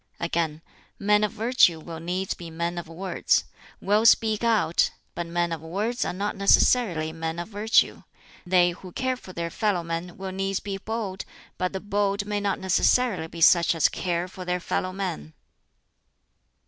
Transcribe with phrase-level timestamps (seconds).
[0.19, 0.63] Again,
[0.97, 3.43] "Men of virtue will needs be men of words
[3.79, 8.01] will speak out but men of words are not necessarily men of virtue.
[8.43, 11.23] They who care for their fellow men will needs be bold,
[11.59, 15.33] but the bold may not necessarily be such as care for their fellow men."